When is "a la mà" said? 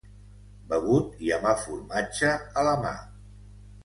2.63-2.95